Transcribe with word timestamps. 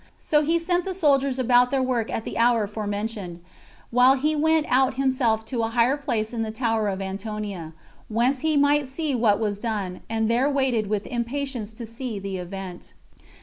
So 0.17 0.41
he 0.41 0.57
sent 0.57 0.83
the 0.83 0.95
soldiers 0.95 1.37
about 1.37 1.69
their 1.69 1.83
work 1.83 2.09
at 2.09 2.25
the 2.25 2.35
hour 2.39 2.65
forementioned, 2.65 3.39
while 3.91 4.15
he 4.15 4.35
went 4.35 4.65
out 4.67 4.95
himself 4.95 5.45
to 5.45 5.61
a 5.61 5.67
higher 5.69 5.95
place 5.95 6.33
in 6.33 6.41
the 6.41 6.49
tower 6.49 6.87
of 6.87 7.03
Antonia, 7.03 7.73
whence 8.09 8.39
he 8.39 8.57
might 8.57 8.87
see 8.87 9.13
what 9.13 9.39
was 9.39 9.59
done, 9.59 10.01
and 10.09 10.27
there 10.27 10.49
waited 10.49 10.87
with 10.87 11.05
impatience 11.05 11.71
to 11.73 11.85
see 11.85 12.17
the 12.17 12.37
event. 12.39 12.93